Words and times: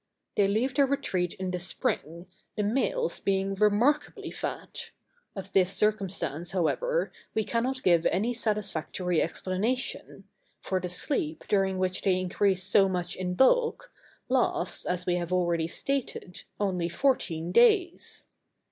They 0.35 0.47
leave 0.47 0.73
their 0.73 0.87
retreat 0.87 1.35
in 1.35 1.51
the 1.51 1.59
spring, 1.59 2.25
the 2.57 2.63
males 2.63 3.19
being 3.19 3.53
remarkably 3.53 4.31
fat: 4.31 4.89
of 5.35 5.53
this 5.53 5.71
circumstance, 5.73 6.53
however, 6.53 7.11
we 7.35 7.43
cannot 7.43 7.83
give 7.83 8.07
any 8.07 8.33
satisfactory 8.33 9.21
explanation, 9.21 10.23
for 10.59 10.79
the 10.79 10.89
sleep, 10.89 11.43
during 11.47 11.77
which 11.77 12.01
they 12.01 12.19
increase 12.19 12.63
so 12.63 12.89
much 12.89 13.15
in 13.15 13.35
bulk, 13.35 13.91
lasts, 14.27 14.87
as 14.87 15.05
we 15.05 15.17
have 15.17 15.31
already 15.31 15.67
stated, 15.67 16.45
only 16.59 16.89
fourteen 16.89 17.51
days. 17.51 18.25